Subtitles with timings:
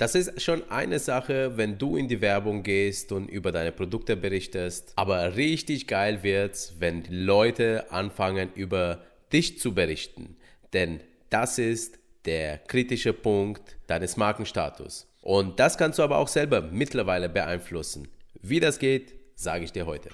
[0.00, 4.16] Das ist schon eine Sache, wenn du in die Werbung gehst und über deine Produkte
[4.16, 4.94] berichtest.
[4.96, 10.38] Aber richtig geil wird's, wenn Leute anfangen, über dich zu berichten.
[10.72, 15.06] Denn das ist der kritische Punkt deines Markenstatus.
[15.20, 18.08] Und das kannst du aber auch selber mittlerweile beeinflussen.
[18.40, 20.08] Wie das geht, sage ich dir heute.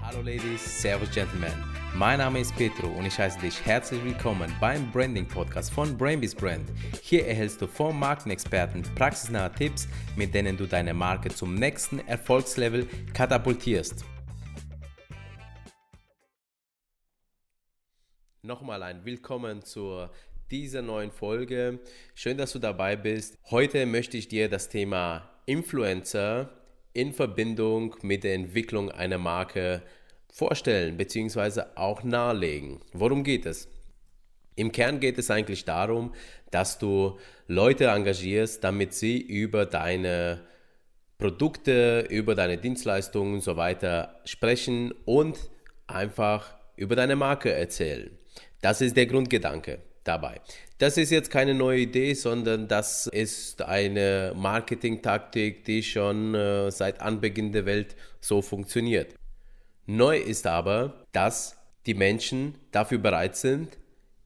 [0.00, 1.79] Hallo Ladies, Servus Gentlemen.
[1.94, 6.34] Mein Name ist Petro und ich heiße dich herzlich willkommen beim Branding Podcast von Brainbees
[6.34, 6.70] Brand.
[7.02, 12.86] Hier erhältst du vom Markenexperten praxisnahe Tipps, mit denen du deine Marke zum nächsten Erfolgslevel
[13.12, 14.04] katapultierst.
[18.42, 20.10] Nochmal ein Willkommen zur
[20.50, 21.80] dieser neuen Folge.
[22.14, 23.36] Schön, dass du dabei bist.
[23.50, 26.50] Heute möchte ich dir das Thema Influencer
[26.92, 29.82] in Verbindung mit der Entwicklung einer Marke
[30.32, 31.62] vorstellen bzw.
[31.74, 32.80] auch nahelegen.
[32.92, 33.68] Worum geht es?
[34.56, 36.12] Im Kern geht es eigentlich darum,
[36.50, 40.40] dass du Leute engagierst, damit sie über deine
[41.18, 45.38] Produkte, über deine Dienstleistungen und so weiter sprechen und
[45.86, 48.10] einfach über deine Marke erzählen.
[48.60, 50.40] Das ist der Grundgedanke dabei.
[50.78, 57.00] Das ist jetzt keine neue Idee, sondern das ist eine Marketingtaktik, die schon äh, seit
[57.00, 59.14] Anbeginn der Welt so funktioniert.
[59.86, 63.78] Neu ist aber, dass die Menschen dafür bereit sind,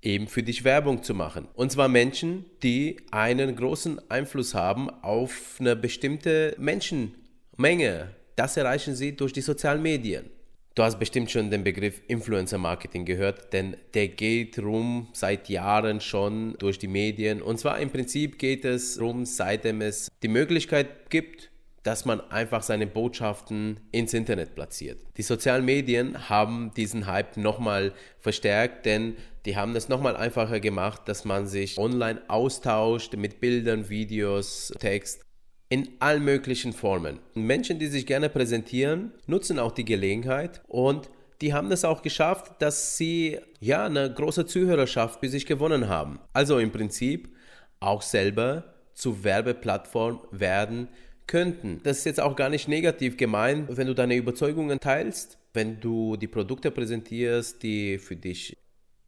[0.02, 1.48] eben für dich Werbung zu machen.
[1.54, 8.10] Und zwar Menschen, die einen großen Einfluss haben auf eine bestimmte Menschenmenge.
[8.36, 10.30] Das erreichen sie durch die sozialen Medien.
[10.74, 16.00] Du hast bestimmt schon den Begriff Influencer Marketing gehört, denn der geht rum seit Jahren
[16.00, 17.42] schon durch die Medien.
[17.42, 21.52] Und zwar im Prinzip geht es rum, seitdem es die Möglichkeit gibt,
[21.84, 24.98] dass man einfach seine Botschaften ins Internet platziert.
[25.16, 31.02] Die sozialen Medien haben diesen Hype nochmal verstärkt, denn die haben es nochmal einfacher gemacht,
[31.04, 35.22] dass man sich online austauscht mit Bildern, Videos, Text
[35.68, 37.20] in allen möglichen Formen.
[37.34, 42.52] Menschen, die sich gerne präsentieren, nutzen auch die Gelegenheit und die haben es auch geschafft,
[42.60, 46.20] dass sie ja eine große Zuhörerschaft für sich gewonnen haben.
[46.32, 47.34] Also im Prinzip
[47.80, 50.88] auch selber zu Werbeplattform werden
[51.26, 51.80] könnten.
[51.82, 56.16] Das ist jetzt auch gar nicht negativ gemeint, wenn du deine Überzeugungen teilst, wenn du
[56.16, 58.56] die Produkte präsentierst, die für dich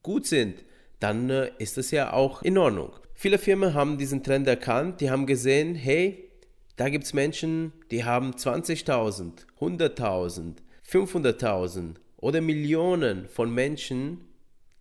[0.02, 0.64] gut sind,
[1.00, 2.92] dann äh, ist das ja auch in Ordnung.
[3.14, 6.30] Viele Firmen haben diesen Trend erkannt, die haben gesehen, hey,
[6.76, 10.56] da gibt es Menschen, die haben 20.000, 100.000,
[10.88, 14.20] 500.000 oder Millionen von Menschen,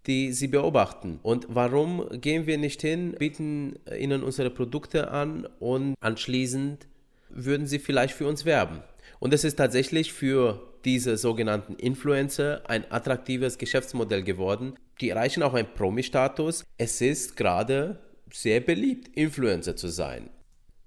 [0.06, 1.20] die sie beobachten.
[1.24, 6.88] Und warum gehen wir nicht hin, bieten ihnen unsere Produkte an und anschließend
[7.36, 8.82] würden sie vielleicht für uns werben.
[9.20, 14.76] Und es ist tatsächlich für diese sogenannten Influencer ein attraktives Geschäftsmodell geworden.
[15.02, 16.64] Die erreichen auch einen Promi-Status.
[16.78, 18.00] Es ist gerade
[18.32, 20.30] sehr beliebt, Influencer zu sein.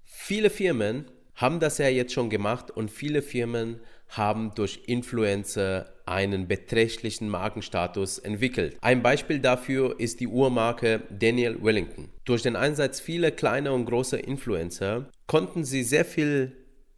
[0.04, 6.48] Viele Firmen haben das ja jetzt schon gemacht und viele Firmen haben durch Influencer einen
[6.48, 8.76] beträchtlichen Markenstatus entwickelt.
[8.80, 12.08] Ein Beispiel dafür ist die Uhrmarke Daniel Wellington.
[12.24, 16.52] Durch den Einsatz vieler kleiner und großer Influencer konnten sie sehr viel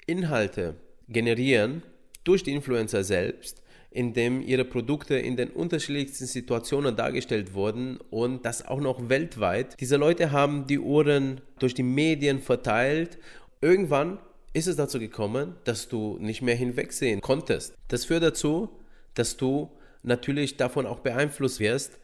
[0.07, 0.77] Inhalte
[1.09, 1.83] generieren
[2.25, 8.67] durch die Influencer selbst, indem ihre Produkte in den unterschiedlichsten Situationen dargestellt wurden und das
[8.67, 9.77] auch noch weltweit.
[9.81, 13.19] Diese Leute haben die Uhren durch die Medien verteilt.
[13.61, 14.19] Irgendwann
[14.53, 17.75] ist es dazu gekommen, dass du nicht mehr hinwegsehen konntest.
[17.89, 18.69] Das führt dazu,
[19.15, 19.71] dass du
[20.03, 21.99] natürlich davon auch beeinflusst wirst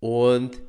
[0.00, 0.60] und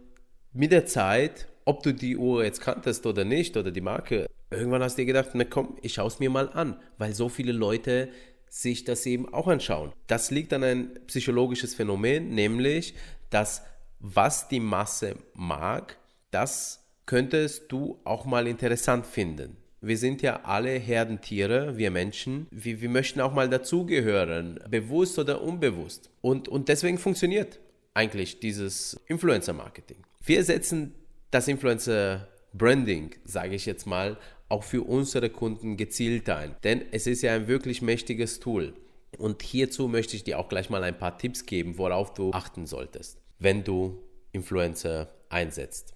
[0.53, 4.81] mit der Zeit, ob du die Uhr jetzt kanntest oder nicht oder die Marke, irgendwann
[4.81, 7.51] hast du dir gedacht, na komm, ich schaue es mir mal an, weil so viele
[7.51, 8.09] Leute
[8.49, 9.93] sich das eben auch anschauen.
[10.07, 12.95] Das liegt an ein psychologisches Phänomen, nämlich,
[13.29, 13.63] dass
[13.99, 15.97] was die Masse mag,
[16.31, 19.57] das könntest du auch mal interessant finden.
[19.81, 22.47] Wir sind ja alle Herdentiere, wir Menschen.
[22.51, 26.09] Wir, wir möchten auch mal dazugehören, bewusst oder unbewusst.
[26.21, 27.59] Und, und deswegen funktioniert
[27.93, 29.97] eigentlich dieses Influencer-Marketing.
[30.23, 30.95] Wir setzen
[31.31, 34.17] das Influencer-Branding, sage ich jetzt mal,
[34.49, 36.55] auch für unsere Kunden gezielt ein.
[36.63, 38.73] Denn es ist ja ein wirklich mächtiges Tool.
[39.17, 42.65] Und hierzu möchte ich dir auch gleich mal ein paar Tipps geben, worauf du achten
[42.65, 45.93] solltest, wenn du Influencer einsetzt.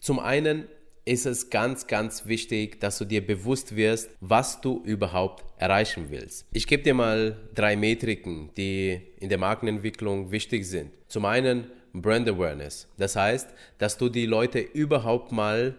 [0.00, 0.66] Zum einen
[1.06, 6.46] ist es ganz, ganz wichtig, dass du dir bewusst wirst, was du überhaupt erreichen willst.
[6.52, 10.90] Ich gebe dir mal drei Metriken, die in der Markenentwicklung wichtig sind.
[11.06, 12.88] Zum einen Brand Awareness.
[12.98, 13.48] Das heißt,
[13.78, 15.76] dass du die Leute überhaupt mal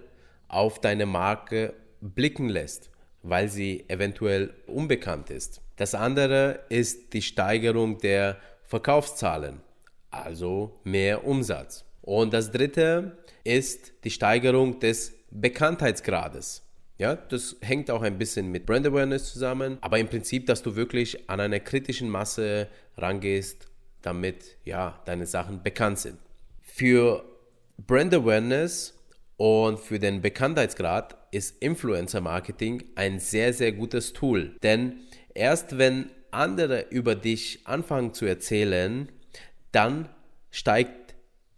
[0.48, 2.90] auf deine Marke blicken lässt,
[3.22, 5.62] weil sie eventuell unbekannt ist.
[5.76, 9.60] Das andere ist die Steigerung der Verkaufszahlen,
[10.10, 11.84] also mehr Umsatz.
[12.02, 16.64] Und das dritte ist die Steigerung des Bekanntheitsgrades.
[16.98, 20.76] Ja, das hängt auch ein bisschen mit Brand Awareness zusammen, aber im Prinzip, dass du
[20.76, 23.68] wirklich an eine kritischen Masse rangehst,
[24.02, 26.18] damit ja deine Sachen bekannt sind.
[26.62, 27.24] Für
[27.78, 28.98] Brand Awareness
[29.38, 34.56] und für den Bekanntheitsgrad ist Influencer Marketing ein sehr, sehr gutes Tool.
[34.64, 35.02] Denn
[35.36, 39.10] erst wenn andere über dich anfangen zu erzählen,
[39.72, 40.10] dann
[40.50, 41.07] steigt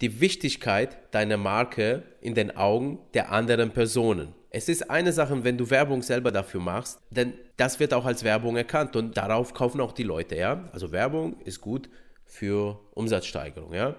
[0.02, 4.34] die Wichtigkeit deiner Marke in den Augen der anderen Personen.
[4.52, 8.24] Es ist eine Sache, wenn du Werbung selber dafür machst, denn das wird auch als
[8.24, 10.70] Werbung erkannt und darauf kaufen auch die Leute, ja?
[10.72, 11.90] Also Werbung ist gut
[12.26, 13.96] für Umsatzsteigerung, ja?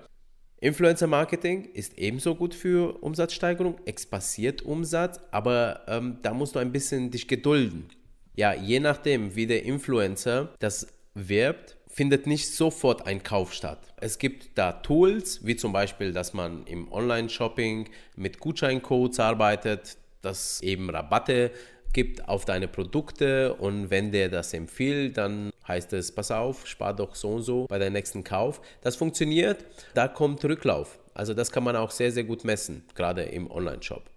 [0.61, 6.73] Influencer Marketing ist ebenso gut für Umsatzsteigerung, expandiert Umsatz, aber ähm, da musst du ein
[6.73, 7.89] bisschen dich gedulden.
[8.35, 13.93] Ja, je nachdem, wie der Influencer das wirbt, findet nicht sofort ein Kauf statt.
[14.01, 20.63] Es gibt da Tools, wie zum Beispiel, dass man im Online-Shopping mit Gutscheincodes arbeitet, das
[20.63, 21.51] eben Rabatte
[21.93, 26.95] gibt auf deine Produkte und wenn der das empfiehlt, dann heißt es, pass auf, spar
[26.95, 28.61] doch so und so bei deinem nächsten Kauf.
[28.81, 29.65] Das funktioniert,
[29.95, 31.01] da kommt Rücklauf.
[31.15, 34.09] Also das kann man auch sehr, sehr gut messen, gerade im Online-Shop.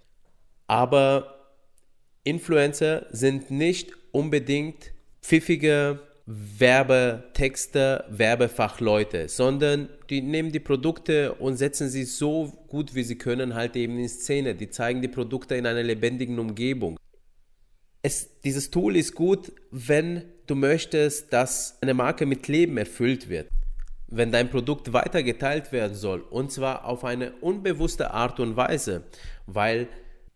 [0.67, 1.51] Aber
[2.23, 4.91] Influencer sind nicht unbedingt
[5.21, 13.17] pfiffige Werbetexter, Werbefachleute, sondern die nehmen die Produkte und setzen sie so gut wie sie
[13.17, 14.55] können halt eben in Szene.
[14.55, 16.97] Die zeigen die Produkte in einer lebendigen Umgebung.
[18.01, 23.49] Es, dieses Tool ist gut, wenn du möchtest, dass eine Marke mit Leben erfüllt wird.
[24.07, 29.03] Wenn dein Produkt weiter geteilt werden soll und zwar auf eine unbewusste Art und Weise,
[29.45, 29.87] weil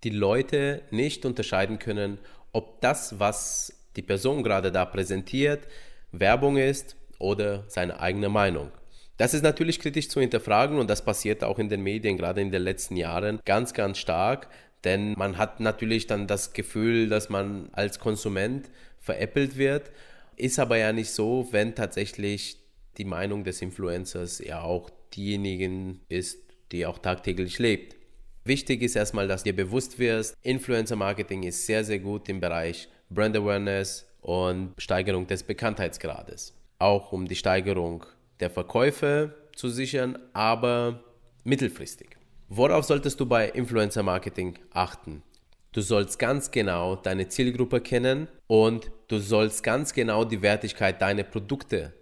[0.03, 2.17] die Leute nicht unterscheiden können,
[2.51, 5.67] ob das, was die Person gerade da präsentiert,
[6.11, 8.71] Werbung ist oder seine eigene Meinung.
[9.17, 12.51] Das ist natürlich kritisch zu hinterfragen und das passiert auch in den Medien, gerade in
[12.51, 14.47] den letzten Jahren, ganz, ganz stark.
[14.83, 19.91] Denn man hat natürlich dann das Gefühl, dass man als Konsument veräppelt wird.
[20.35, 22.57] Ist aber ja nicht so, wenn tatsächlich
[22.99, 26.39] die Meinung des Influencers ja auch diejenigen ist,
[26.71, 27.95] die auch tagtäglich lebt.
[28.43, 32.87] Wichtig ist erstmal, dass dir bewusst wirst, Influencer Marketing ist sehr, sehr gut im Bereich
[33.09, 36.53] Brand Awareness und Steigerung des Bekanntheitsgrades.
[36.79, 38.05] Auch um die Steigerung
[38.39, 40.99] der Verkäufe zu sichern, aber
[41.43, 42.17] mittelfristig.
[42.49, 45.23] Worauf solltest du bei Influencer Marketing achten?
[45.71, 51.23] Du sollst ganz genau deine Zielgruppe kennen und du sollst ganz genau die Wertigkeit deiner
[51.23, 51.93] Produkte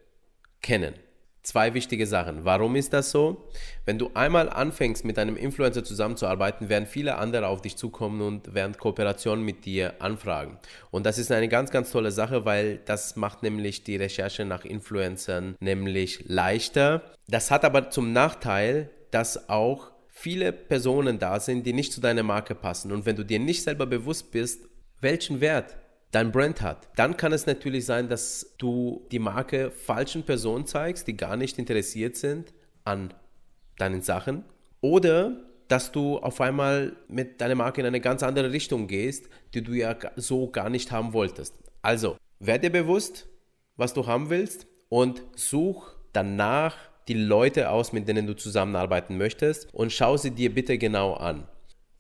[0.61, 0.93] kennen.
[1.45, 2.43] Zwei wichtige Sachen.
[2.43, 3.37] Warum ist das so?
[3.85, 8.55] Wenn du einmal anfängst, mit einem Influencer zusammenzuarbeiten, werden viele andere auf dich zukommen und
[8.55, 10.57] werden Kooperationen mit dir anfragen.
[10.89, 14.65] Und das ist eine ganz, ganz tolle Sache, weil das macht nämlich die Recherche nach
[14.65, 17.03] Influencern nämlich leichter.
[17.27, 22.23] Das hat aber zum Nachteil, dass auch viele Personen da sind, die nicht zu deiner
[22.23, 22.91] Marke passen.
[22.91, 24.67] Und wenn du dir nicht selber bewusst bist,
[24.99, 25.77] welchen Wert
[26.15, 31.07] dein Brand hat, dann kann es natürlich sein, dass du die Marke falschen Personen zeigst,
[31.07, 32.53] die gar nicht interessiert sind
[32.85, 33.13] an
[33.77, 34.45] deinen Sachen.
[34.79, 39.61] Oder dass du auf einmal mit deiner Marke in eine ganz andere Richtung gehst, die
[39.61, 41.55] du ja so gar nicht haben wolltest.
[41.81, 43.27] Also, werde dir bewusst,
[43.75, 46.77] was du haben willst und such danach
[47.09, 51.45] die Leute aus, mit denen du zusammenarbeiten möchtest und schau sie dir bitte genau an.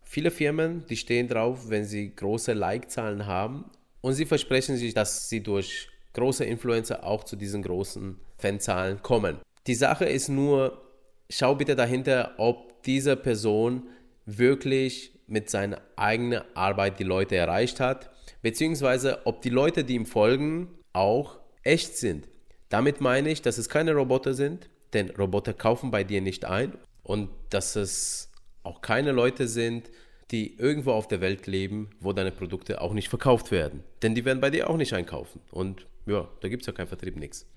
[0.03, 3.65] Viele Firmen, die stehen drauf, wenn sie große Like-Zahlen haben
[4.05, 9.39] und sie versprechen sich, dass sie durch große Influencer auch zu diesen großen Fanzahlen kommen.
[9.65, 10.79] Die Sache ist nur,
[11.27, 13.87] schau bitte dahinter, ob diese Person
[14.27, 18.11] wirklich mit seiner eigenen Arbeit die Leute erreicht hat,
[18.43, 22.27] beziehungsweise ob die Leute, die ihm folgen, auch echt sind.
[22.69, 26.77] Damit meine ich, dass es keine Roboter sind, denn Roboter kaufen bei dir nicht ein
[27.01, 28.29] und dass es
[28.61, 29.89] auch keine Leute sind,
[30.31, 33.83] die irgendwo auf der Welt leben, wo deine Produkte auch nicht verkauft werden.
[34.01, 35.41] Denn die werden bei dir auch nicht einkaufen.
[35.51, 37.47] Und ja, da gibt es ja keinen Vertrieb, nichts.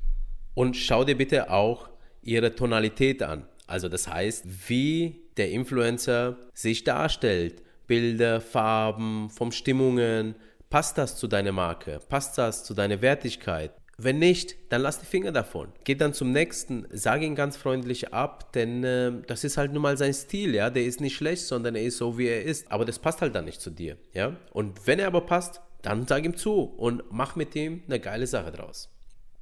[0.54, 1.88] Und schau dir bitte auch
[2.22, 3.46] ihre Tonalität an.
[3.66, 7.62] Also das heißt, wie der Influencer sich darstellt.
[7.86, 10.34] Bilder, Farben, vom Stimmungen.
[10.68, 12.00] Passt das zu deiner Marke?
[12.08, 13.72] Passt das zu deiner Wertigkeit?
[14.00, 15.72] Wenn nicht, dann lass die Finger davon.
[15.82, 19.82] Geh dann zum nächsten, sag ihn ganz freundlich ab, denn äh, das ist halt nun
[19.82, 20.70] mal sein Stil, ja.
[20.70, 22.70] Der ist nicht schlecht, sondern er ist so, wie er ist.
[22.70, 24.36] Aber das passt halt dann nicht zu dir, ja.
[24.52, 28.28] Und wenn er aber passt, dann sag ihm zu und mach mit ihm eine geile
[28.28, 28.88] Sache draus.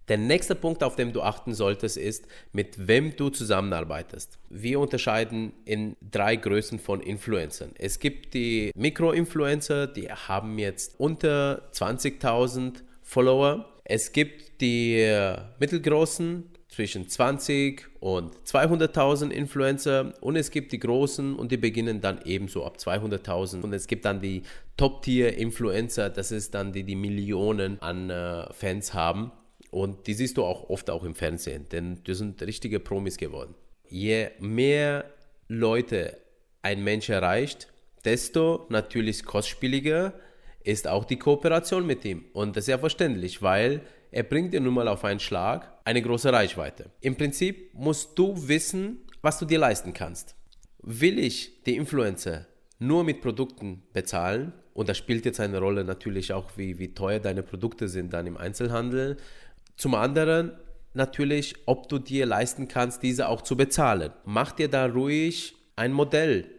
[0.08, 4.38] Der nächste Punkt, auf den du achten solltest, ist, mit wem du zusammenarbeitest.
[4.48, 7.72] Wir unterscheiden in drei Größen von Influencern.
[7.76, 13.68] Es gibt die Mikro-Influencer, die haben jetzt unter 20.000 Follower.
[13.88, 21.50] Es gibt die mittelgroßen, zwischen 20 und 200.000 Influencer und es gibt die großen und
[21.50, 24.43] die beginnen dann ebenso ab 200.000 und es gibt dann die
[24.76, 29.33] Top-Tier-Influencer, das ist dann die, die Millionen an äh, Fans haben
[29.71, 33.55] und die siehst du auch oft auch im Fernsehen, denn die sind richtige Promis geworden.
[33.88, 35.07] Je mehr
[35.49, 36.19] Leute
[36.61, 37.69] ein Mensch erreicht,
[38.05, 40.12] desto natürlich kostspieliger
[40.66, 42.25] ist auch die Kooperation mit ihm.
[42.32, 46.02] Und das ist ja verständlich, weil er bringt dir nun mal auf einen Schlag eine
[46.02, 46.90] große Reichweite.
[47.00, 50.35] Im Prinzip musst du wissen, was du dir leisten kannst.
[50.82, 52.46] Will ich die Influencer
[52.78, 57.18] nur mit Produkten bezahlen, und da spielt jetzt eine Rolle natürlich auch, wie, wie teuer
[57.18, 59.16] deine Produkte sind dann im Einzelhandel.
[59.76, 60.52] Zum anderen
[60.92, 64.12] natürlich, ob du dir leisten kannst, diese auch zu bezahlen.
[64.26, 66.55] Mach dir da ruhig ein Modell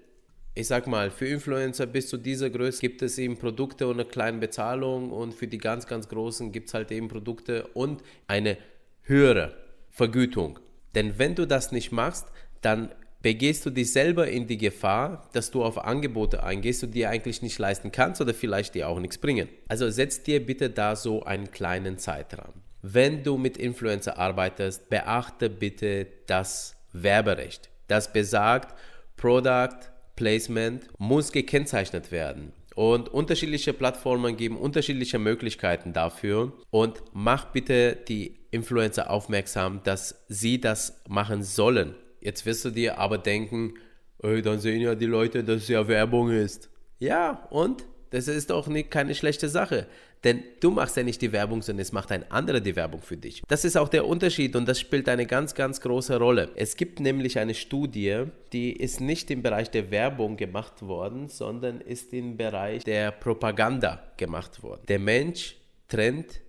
[0.58, 4.06] ich sag mal, für Influencer bis zu dieser Größe gibt es eben Produkte und eine
[4.06, 8.58] kleine Bezahlung und für die ganz, ganz Großen gibt es halt eben Produkte und eine
[9.04, 9.54] höhere
[9.92, 10.58] Vergütung.
[10.96, 12.26] Denn wenn du das nicht machst,
[12.62, 12.90] dann
[13.22, 17.44] begehst du dich selber in die Gefahr, dass du auf Angebote eingehst, die dir eigentlich
[17.44, 19.50] nicht leisten kannst oder vielleicht dir auch nichts bringen.
[19.68, 22.64] Also setz dir bitte da so einen kleinen Zeitrahmen.
[22.82, 27.70] Wenn du mit Influencer arbeitest, beachte bitte das Werberecht.
[27.88, 28.76] Das besagt,
[29.18, 32.52] Product Placement muss gekennzeichnet werden.
[32.76, 36.52] Und unterschiedliche Plattformen geben unterschiedliche Möglichkeiten dafür.
[36.70, 41.96] Und mach bitte die Influencer aufmerksam, dass sie das machen sollen.
[42.20, 43.76] Jetzt wirst du dir aber denken,
[44.22, 46.70] dann sehen ja die Leute, dass es ja Werbung ist.
[47.00, 47.86] Ja, und?
[48.10, 49.88] Das ist doch nicht, keine schlechte Sache.
[50.24, 53.18] Denn du machst ja nicht die Werbung, sondern es macht ein anderer die Werbung für
[53.18, 53.44] dich.
[53.48, 56.50] Das ist auch der Unterschied und das spielt eine ganz, ganz große Rolle.
[56.56, 61.82] Es gibt nämlich eine Studie, die ist nicht im Bereich der Werbung gemacht worden, sondern
[61.82, 64.82] ist im Bereich der Propaganda gemacht worden.
[64.88, 65.56] Der Mensch
[65.88, 66.42] trennt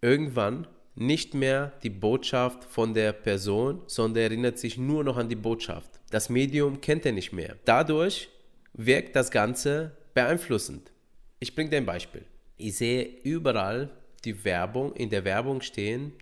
[0.00, 5.36] irgendwann nicht mehr die Botschaft von der Person, sondern erinnert sich nur noch an die
[5.36, 6.00] Botschaft.
[6.10, 7.56] Das Medium kennt er nicht mehr.
[7.64, 8.28] Dadurch
[8.72, 10.90] wirkt das Ganze beeinflussend.
[11.38, 12.24] Ich bringe dir ein Beispiel.
[12.60, 13.90] Ich sehe überall
[14.26, 16.12] die Werbung, in der Werbung stehen,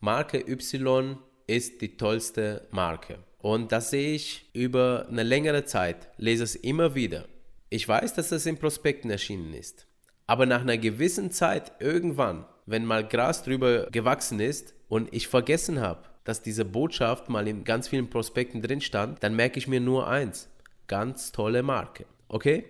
[0.00, 3.18] Marke Y ist die tollste Marke.
[3.38, 7.26] Und das sehe ich über eine längere Zeit, lese es immer wieder.
[7.70, 9.86] Ich weiß, dass das in Prospekten erschienen ist.
[10.26, 15.80] Aber nach einer gewissen Zeit, irgendwann, wenn mal Gras drüber gewachsen ist und ich vergessen
[15.80, 19.80] habe, dass diese Botschaft mal in ganz vielen Prospekten drin stand, dann merke ich mir
[19.80, 20.48] nur eins.
[20.88, 22.06] Ganz tolle Marke.
[22.26, 22.64] Okay?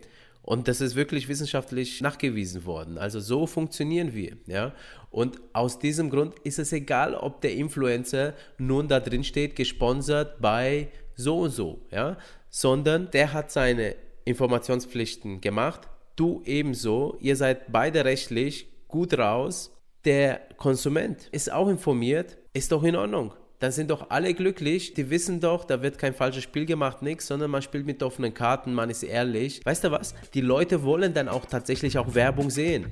[0.44, 2.98] Und das ist wirklich wissenschaftlich nachgewiesen worden.
[2.98, 4.36] Also so funktionieren wir.
[4.46, 4.74] Ja?
[5.10, 10.40] Und aus diesem Grund ist es egal, ob der Influencer nun da drin steht, gesponsert
[10.42, 12.18] bei so und so, ja?
[12.50, 13.96] sondern der hat seine
[14.26, 19.70] Informationspflichten gemacht, du ebenso, ihr seid beide rechtlich gut raus.
[20.04, 24.94] Der Konsument ist auch informiert, ist doch in Ordnung dann sind doch alle glücklich.
[24.94, 28.34] Die wissen doch, da wird kein falsches Spiel gemacht, nichts, sondern man spielt mit offenen
[28.34, 29.60] Karten, man ist ehrlich.
[29.64, 30.14] Weißt du was?
[30.34, 32.86] Die Leute wollen dann auch tatsächlich auch Werbung sehen.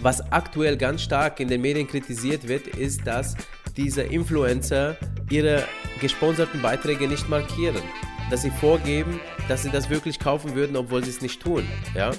[0.00, 3.36] Was aktuell ganz stark in den Medien kritisiert wird, ist, dass
[3.76, 4.96] diese Influencer
[5.30, 5.64] ihre
[6.00, 7.82] gesponserten Beiträge nicht markieren.
[8.30, 11.64] Dass sie vorgeben, dass sie das wirklich kaufen würden, obwohl sie es nicht tun.
[11.94, 12.10] Ja?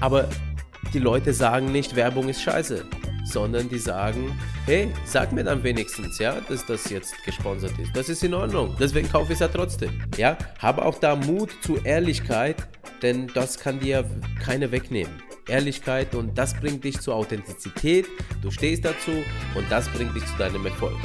[0.00, 0.28] Aber
[0.94, 2.84] die Leute sagen nicht, Werbung ist scheiße
[3.26, 7.94] sondern die sagen, hey, sag mir dann wenigstens, ja, dass das jetzt gesponsert ist.
[7.94, 8.76] Das ist in Ordnung.
[8.78, 10.02] Deswegen kaufe ich es ja trotzdem.
[10.16, 12.56] Ja, habe auch da Mut zu Ehrlichkeit,
[13.02, 14.04] denn das kann dir
[14.42, 15.12] keiner wegnehmen.
[15.48, 18.06] Ehrlichkeit und das bringt dich zur Authentizität,
[18.42, 19.12] du stehst dazu
[19.54, 20.96] und das bringt dich zu deinem Erfolg.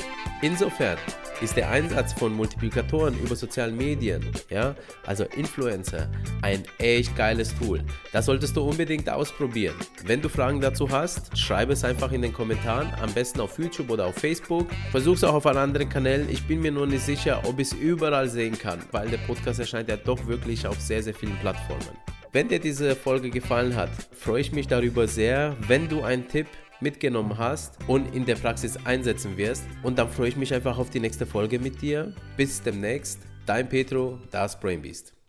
[0.42, 0.98] Insofern
[1.42, 6.10] ist der Einsatz von Multiplikatoren über sozialen Medien, ja, also Influencer,
[6.42, 7.82] ein echt geiles Tool.
[8.12, 9.76] Das solltest du unbedingt ausprobieren.
[10.06, 13.90] Wenn du Fragen dazu hast, schreibe es einfach in den Kommentaren, am besten auf YouTube
[13.90, 14.68] oder auf Facebook.
[14.92, 16.30] Versuch es auch auf anderen Kanälen.
[16.30, 19.60] Ich bin mir nur nicht sicher, ob ich es überall sehen kann, weil der Podcast
[19.60, 21.98] erscheint ja doch wirklich auf sehr, sehr vielen Plattformen.
[22.34, 26.48] Wenn dir diese Folge gefallen hat, freue ich mich darüber sehr, wenn du einen Tipp
[26.82, 29.64] mitgenommen hast und in der Praxis einsetzen wirst.
[29.84, 32.14] Und dann freue ich mich einfach auf die nächste Folge mit dir.
[32.38, 33.20] Bis demnächst.
[33.46, 35.21] Dein Petro, das Brainbeast.